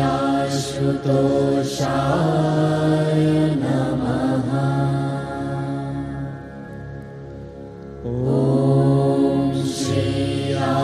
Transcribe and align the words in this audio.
नमः। 3.64 4.50
ॐ 8.06 9.54
श्रीयाशुतोषा 9.78 10.80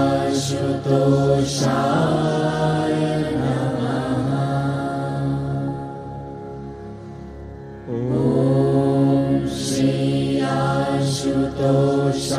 आशुतोषाय 11.26 12.38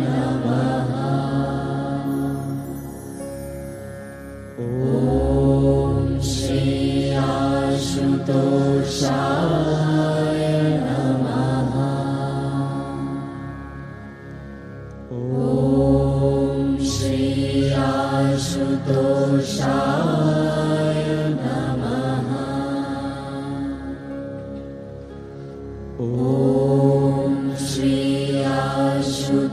नमः। 0.00 0.90
ॐ 4.60 6.20
श्री 6.20 6.68
आशुतोषाय 7.16 8.34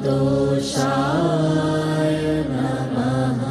दोषाय 0.06 0.86
नमः। 2.52 3.42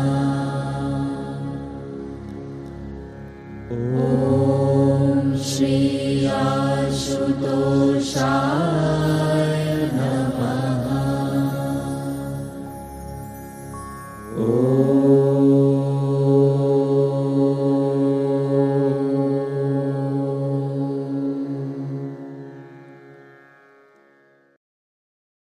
ॐ 3.72 5.36
श्री 5.36 5.76
श्रीयाशुतो 6.20 7.79